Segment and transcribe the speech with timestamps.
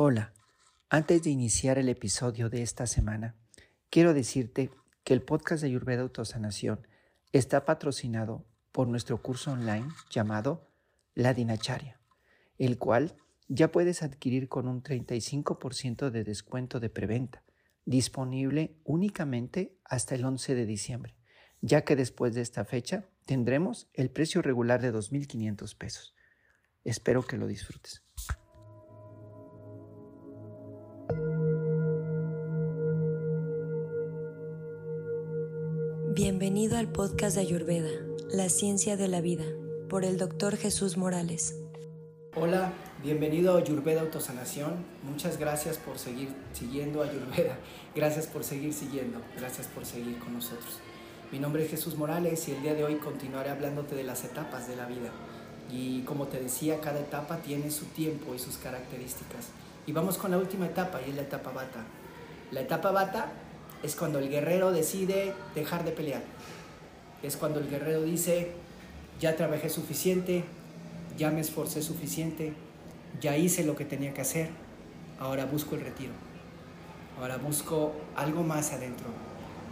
[0.00, 0.32] Hola,
[0.90, 3.34] antes de iniciar el episodio de esta semana,
[3.90, 4.70] quiero decirte
[5.02, 6.86] que el podcast de Ayurveda Autosanación
[7.32, 10.70] está patrocinado por nuestro curso online llamado
[11.14, 11.98] La Dinacharya,
[12.58, 13.16] el cual
[13.48, 17.42] ya puedes adquirir con un 35% de descuento de preventa,
[17.84, 21.16] disponible únicamente hasta el 11 de diciembre,
[21.60, 26.14] ya que después de esta fecha tendremos el precio regular de 2.500 pesos.
[26.84, 28.07] Espero que lo disfrutes.
[36.20, 37.90] Bienvenido al podcast de Ayurveda,
[38.28, 39.44] la ciencia de la vida,
[39.88, 41.54] por el doctor Jesús Morales.
[42.34, 42.72] Hola,
[43.04, 44.84] bienvenido a Ayurveda Autosanación.
[45.04, 47.56] Muchas gracias por seguir siguiendo Ayurveda.
[47.94, 49.20] Gracias por seguir siguiendo.
[49.36, 50.80] Gracias por seguir con nosotros.
[51.30, 54.66] Mi nombre es Jesús Morales y el día de hoy continuaré hablándote de las etapas
[54.66, 55.12] de la vida.
[55.70, 59.50] Y como te decía, cada etapa tiene su tiempo y sus características.
[59.86, 61.86] Y vamos con la última etapa y es la etapa bata.
[62.50, 63.30] La etapa bata
[63.82, 66.22] es cuando el guerrero decide dejar de pelear.
[67.22, 68.52] Es cuando el guerrero dice,
[69.20, 70.44] ya trabajé suficiente,
[71.16, 72.52] ya me esforcé suficiente,
[73.20, 74.50] ya hice lo que tenía que hacer,
[75.18, 76.12] ahora busco el retiro.
[77.20, 79.06] Ahora busco algo más adentro.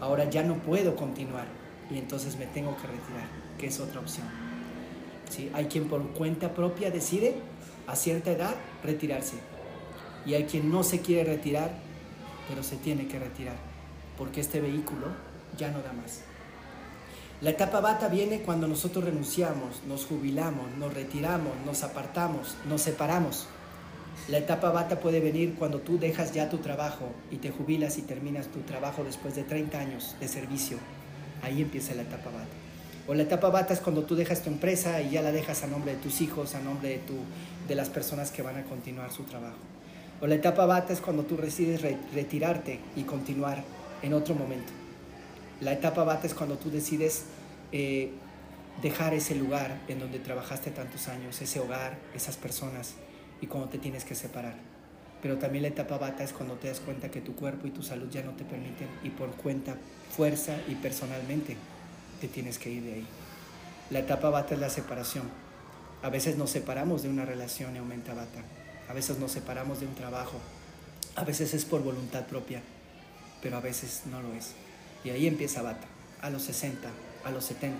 [0.00, 1.46] Ahora ya no puedo continuar
[1.90, 4.26] y entonces me tengo que retirar, que es otra opción.
[5.28, 5.50] ¿Sí?
[5.54, 7.34] Hay quien por cuenta propia decide
[7.86, 9.36] a cierta edad retirarse
[10.26, 11.70] y hay quien no se quiere retirar,
[12.48, 13.73] pero se tiene que retirar
[14.16, 15.06] porque este vehículo
[15.56, 16.20] ya no da más.
[17.40, 23.46] La etapa bata viene cuando nosotros renunciamos, nos jubilamos, nos retiramos, nos apartamos, nos separamos.
[24.28, 28.02] La etapa bata puede venir cuando tú dejas ya tu trabajo y te jubilas y
[28.02, 30.78] terminas tu trabajo después de 30 años de servicio.
[31.42, 32.46] Ahí empieza la etapa bata.
[33.06, 35.66] O la etapa bata es cuando tú dejas tu empresa y ya la dejas a
[35.66, 37.14] nombre de tus hijos, a nombre de, tu,
[37.68, 39.58] de las personas que van a continuar su trabajo.
[40.22, 43.62] O la etapa bata es cuando tú decides retirarte y continuar
[44.04, 44.70] en otro momento.
[45.60, 47.24] La etapa bata es cuando tú decides
[47.72, 48.10] eh,
[48.82, 52.94] dejar ese lugar en donde trabajaste tantos años, ese hogar, esas personas,
[53.40, 54.56] y cuando te tienes que separar.
[55.22, 57.82] Pero también la etapa bata es cuando te das cuenta que tu cuerpo y tu
[57.82, 59.74] salud ya no te permiten y por cuenta,
[60.14, 61.56] fuerza y personalmente
[62.20, 63.06] te tienes que ir de ahí.
[63.90, 65.30] La etapa bata es la separación.
[66.02, 68.42] A veces nos separamos de una relación y aumenta bata.
[68.86, 70.38] A veces nos separamos de un trabajo.
[71.16, 72.60] A veces es por voluntad propia
[73.44, 74.54] pero a veces no lo es.
[75.04, 75.86] Y ahí empieza Bata,
[76.22, 76.88] a los 60,
[77.24, 77.78] a los 70.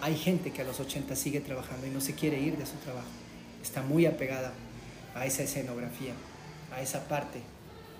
[0.00, 2.76] Hay gente que a los 80 sigue trabajando y no se quiere ir de su
[2.76, 3.06] trabajo.
[3.62, 4.54] Está muy apegada
[5.14, 6.14] a esa escenografía,
[6.74, 7.42] a esa parte,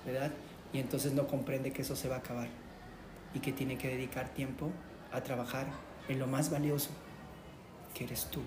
[0.07, 0.31] ¿verdad?
[0.73, 2.47] Y entonces no comprende que eso se va a acabar
[3.35, 4.71] y que tiene que dedicar tiempo
[5.11, 5.67] a trabajar
[6.09, 6.89] en lo más valioso,
[7.93, 8.41] que eres tú.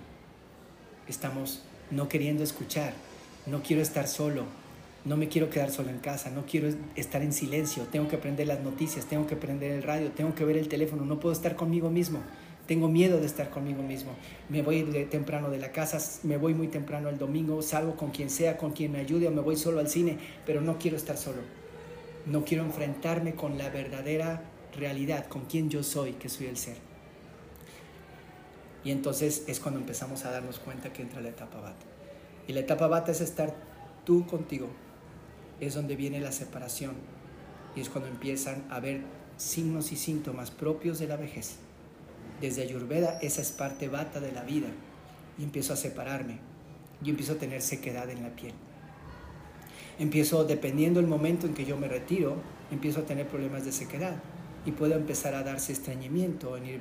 [1.07, 1.63] Estamos
[1.93, 2.95] no queriendo escuchar,
[3.47, 4.47] no quiero estar solo,
[5.05, 8.47] no me quiero quedar solo en casa, no quiero estar en silencio, tengo que aprender
[8.47, 11.57] las noticias, tengo que prender el radio, tengo que ver el teléfono, no puedo estar
[11.57, 12.21] conmigo mismo.
[12.67, 14.13] Tengo miedo de estar conmigo mismo.
[14.49, 18.11] Me voy de temprano de la casa, me voy muy temprano el domingo, salgo con
[18.11, 20.97] quien sea, con quien me ayude o me voy solo al cine, pero no quiero
[20.97, 21.43] estar solo.
[22.25, 24.45] No quiero enfrentarme con la verdadera
[24.75, 26.77] realidad, con quien yo soy, que soy el ser.
[28.83, 31.85] Y entonces es cuando empezamos a darnos cuenta que entra la etapa bata.
[32.49, 33.55] Y la etapa bata es estar
[34.05, 34.69] tú contigo,
[35.67, 36.95] es donde viene la separación
[37.77, 39.03] y es cuando empiezan a ver
[39.37, 41.57] signos y síntomas propios de la vejez.
[42.41, 44.69] Desde Ayurveda esa es parte bata de la vida
[45.39, 46.39] y empiezo a separarme
[47.03, 48.55] y empiezo a tener sequedad en la piel.
[49.99, 52.37] Empiezo, dependiendo el momento en que yo me retiro,
[52.71, 54.17] empiezo a tener problemas de sequedad
[54.67, 56.81] y puedo empezar a darse estreñimiento, en ir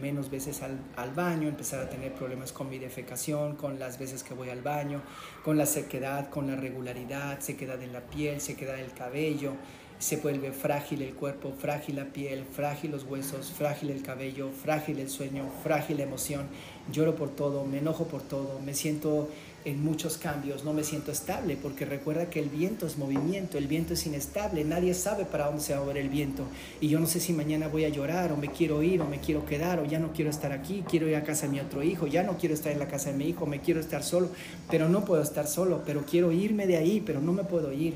[0.00, 4.22] menos veces al, al, baño, empezar a tener problemas con mi defecación, con las veces
[4.22, 5.02] que voy al baño,
[5.44, 9.52] con la sequedad, con la regularidad, sequedad en la piel, sequedad del cabello,
[10.00, 14.98] se vuelve frágil el cuerpo, frágil la piel, frágil los huesos, frágil el cabello, frágil
[14.98, 16.48] el sueño, frágil la emoción,
[16.90, 19.28] lloro por todo, me enojo por todo, me siento
[19.64, 23.66] en muchos cambios, no me siento estable, porque recuerda que el viento es movimiento, el
[23.66, 26.44] viento es inestable, nadie sabe para dónde se va a mover el viento,
[26.80, 29.20] y yo no sé si mañana voy a llorar, o me quiero ir, o me
[29.20, 31.82] quiero quedar, o ya no quiero estar aquí, quiero ir a casa de mi otro
[31.82, 34.30] hijo, ya no quiero estar en la casa de mi hijo, me quiero estar solo,
[34.70, 37.94] pero no puedo estar solo, pero quiero irme de ahí, pero no me puedo ir.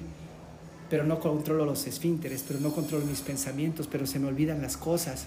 [0.90, 4.76] Pero no controlo los esfínteres, pero no controlo mis pensamientos, pero se me olvidan las
[4.76, 5.24] cosas,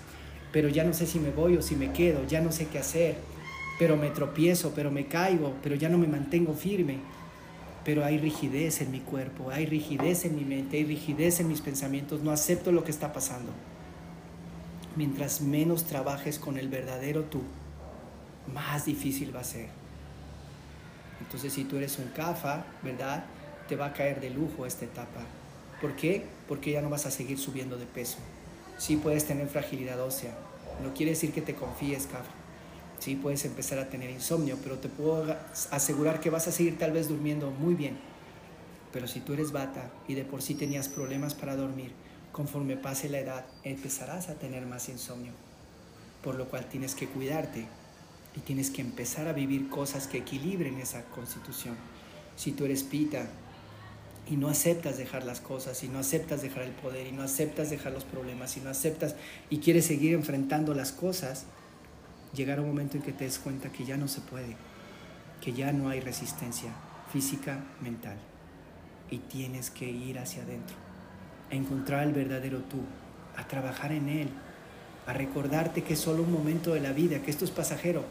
[0.52, 2.78] pero ya no sé si me voy o si me quedo, ya no sé qué
[2.78, 3.16] hacer,
[3.80, 7.00] pero me tropiezo, pero me caigo, pero ya no me mantengo firme,
[7.86, 11.62] pero hay rigidez en mi cuerpo, hay rigidez en mi mente, hay rigidez en mis
[11.62, 13.52] pensamientos, no acepto lo que está pasando.
[14.96, 17.42] Mientras menos trabajes con el verdadero tú,
[18.54, 19.70] más difícil va a ser.
[21.22, 23.26] Entonces si tú eres un CAFA, ¿verdad?
[23.68, 25.22] te va a caer de lujo esta etapa.
[25.82, 26.26] ¿Por qué?
[26.48, 28.18] Porque ya no vas a seguir subiendo de peso.
[28.78, 30.32] Sí puedes tener fragilidad ósea.
[30.84, 32.47] No quiere decir que te confíes, cabrón.
[33.00, 35.36] Sí puedes empezar a tener insomnio, pero te puedo
[35.72, 37.98] asegurar que vas a seguir tal vez durmiendo muy bien.
[38.92, 41.92] Pero si tú eres bata y de por sí tenías problemas para dormir,
[42.32, 45.34] conforme pase la edad empezarás a tener más insomnio.
[46.24, 47.66] Por lo cual tienes que cuidarte
[48.36, 51.76] y tienes que empezar a vivir cosas que equilibren esa constitución.
[52.36, 53.28] Si tú eres pita
[54.30, 57.70] y no aceptas dejar las cosas, y no aceptas dejar el poder, y no aceptas
[57.70, 59.16] dejar los problemas, y no aceptas
[59.50, 61.46] y quieres seguir enfrentando las cosas,
[62.38, 64.56] llegará un momento en que te des cuenta que ya no se puede,
[65.42, 66.72] que ya no hay resistencia
[67.12, 68.18] física, mental,
[69.10, 70.76] y tienes que ir hacia adentro,
[71.52, 72.78] a encontrar el verdadero tú,
[73.36, 74.30] a trabajar en él,
[75.08, 78.04] a recordarte que es solo un momento de la vida, que esto es pasajero,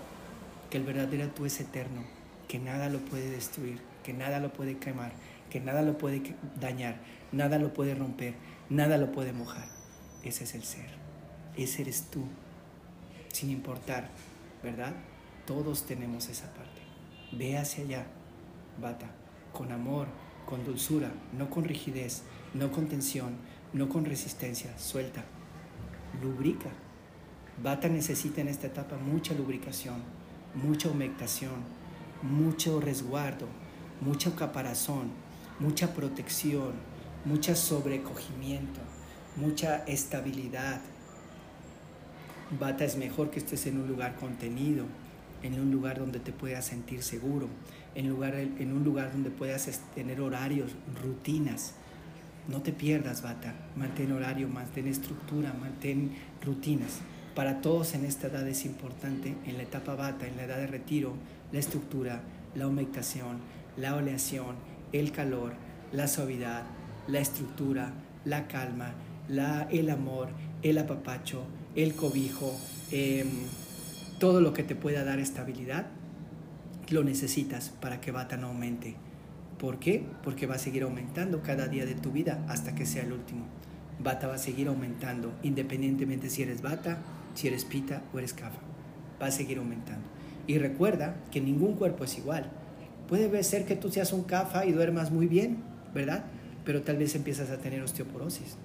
[0.71, 2.03] que el verdadero tú es eterno,
[2.49, 5.13] que nada lo puede destruir, que nada lo puede quemar,
[5.51, 6.97] que nada lo puede dañar,
[7.31, 8.35] nada lo puede romper,
[8.71, 9.69] nada lo puede mojar.
[10.25, 10.89] Ese es el ser,
[11.57, 12.25] ese eres tú,
[13.37, 14.09] sin importar,
[14.63, 14.95] ¿verdad?
[15.47, 16.81] Todos tenemos esa parte.
[17.33, 18.07] Ve hacia allá,
[18.81, 19.11] bata,
[19.53, 20.07] con amor,
[20.47, 22.23] con dulzura, no con rigidez,
[22.55, 23.37] no con tensión,
[23.75, 25.23] no con resistencia, suelta,
[26.23, 26.71] lubrica.
[27.63, 29.97] Bata necesita en esta etapa mucha lubricación,
[30.55, 31.61] mucha humectación,
[32.23, 33.49] mucho resguardo,
[34.01, 35.11] mucho caparazón,
[35.61, 36.73] mucha protección,
[37.27, 38.81] mucho sobrecogimiento,
[39.37, 40.81] mucha estabilidad.
[42.51, 44.85] Bata es mejor que estés en un lugar contenido,
[45.43, 47.49] en un lugar donde te puedas sentir seguro,
[47.97, 50.71] en, lugar, en un lugar donde puedas tener horarios,
[51.03, 51.75] rutinas.
[52.47, 53.53] No te pierdas, Bata.
[53.75, 56.15] Mantén horario, mantén estructura, mantén
[56.45, 57.01] rutinas.
[57.35, 60.69] Para todos en esta edad es importante, en la etapa Bata, en la edad de
[60.69, 61.15] retiro,
[61.51, 62.23] la estructura,
[62.55, 63.39] la humectación,
[63.77, 64.55] la oleación,
[64.93, 65.55] el calor,
[65.93, 66.63] la suavidad,
[67.09, 67.93] la estructura,
[68.25, 68.95] la calma,
[69.29, 70.29] la, el amor,
[70.63, 71.45] el apapacho,
[71.75, 72.57] el cobijo,
[72.91, 73.29] em,
[74.19, 75.87] todo lo que te pueda dar estabilidad,
[76.91, 78.97] lo necesitas para que Bata no aumente.
[79.59, 80.05] ¿Por qué?
[80.23, 83.47] Porque va a seguir aumentando cada día de tu vida hasta que sea el último.
[83.99, 86.99] Bata va a seguir aumentando, independientemente si eres Bata,
[87.35, 88.61] si eres Pita o eres Kafa.
[89.21, 90.07] Va a seguir aumentando.
[90.47, 92.51] Y recuerda que ningún cuerpo es igual.
[93.09, 95.59] Puede ser que tú seas un CAFA y duermas muy bien,
[95.95, 96.25] ¿verdad?
[96.65, 98.57] Pero tal vez empiezas a tener osteoporosis.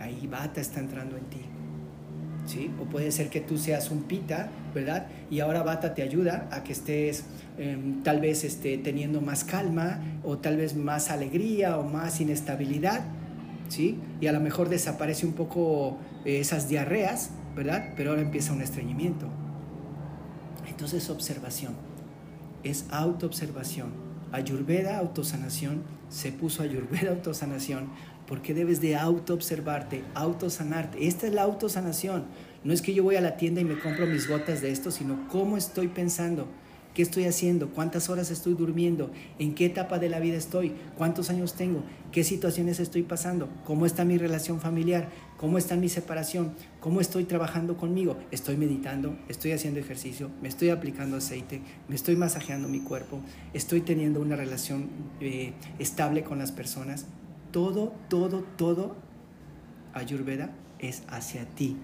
[0.00, 1.40] Ahí bata está entrando en ti.
[2.46, 2.70] ¿Sí?
[2.80, 5.08] O puede ser que tú seas un pita, ¿verdad?
[5.30, 7.24] Y ahora bata te ayuda a que estés
[7.58, 13.04] em, tal vez esté teniendo más calma o tal vez más alegría o más inestabilidad,
[13.68, 13.98] ¿sí?
[14.22, 17.92] Y a lo mejor desaparece un poco eh, esas diarreas, ¿verdad?
[17.96, 19.28] Pero ahora empieza un estreñimiento.
[20.66, 21.74] Entonces observación
[22.62, 23.92] es autoobservación.
[24.32, 27.88] Ayurveda, autosanación, se puso Ayurveda, autosanación,
[28.28, 31.06] porque debes de autoobservarte, autosanarte.
[31.06, 32.26] Esta es la autosanación.
[32.62, 34.90] No es que yo voy a la tienda y me compro mis gotas de esto,
[34.90, 36.46] sino cómo estoy pensando,
[36.92, 41.30] qué estoy haciendo, cuántas horas estoy durmiendo, en qué etapa de la vida estoy, cuántos
[41.30, 41.82] años tengo,
[42.12, 45.08] qué situaciones estoy pasando, cómo está mi relación familiar,
[45.38, 48.18] cómo está mi separación, cómo estoy trabajando conmigo.
[48.30, 53.20] Estoy meditando, estoy haciendo ejercicio, me estoy aplicando aceite, me estoy masajeando mi cuerpo,
[53.54, 54.90] estoy teniendo una relación
[55.20, 57.06] eh, estable con las personas.
[57.52, 58.96] Todo, todo, todo,
[59.94, 61.76] Ayurveda es hacia ti,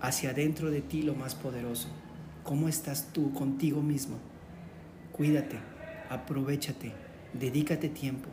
[0.00, 1.88] hacia dentro de ti lo más poderoso.
[2.44, 4.16] ¿Cómo estás tú contigo mismo?
[5.12, 5.58] Cuídate,
[6.10, 6.92] aprovechate,
[7.32, 8.28] dedícate tiempo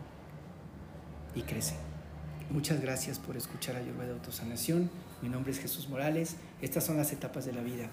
[1.36, 1.76] y crece.
[2.50, 4.90] Muchas gracias por escuchar Ayurveda Autosanación.
[5.22, 6.38] Mi nombre es Jesús Morales.
[6.62, 7.90] Estas son las etapas de la vida.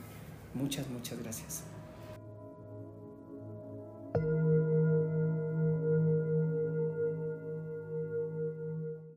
[0.54, 1.62] Muchas, muchas gracias.